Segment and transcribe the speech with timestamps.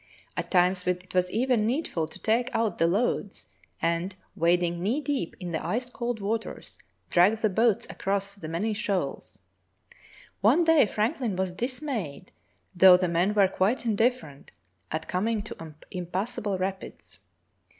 [0.35, 3.45] At times it was even need ful to take out the loads
[3.79, 6.79] and, wading knee deep in the ice cold waters,
[7.11, 9.37] drag the boats across the many shoals.
[10.39, 12.31] One day Franklin was dismayed,
[12.75, 14.51] though the men were quite indifferent,
[14.91, 17.19] at coming to impassable rapids.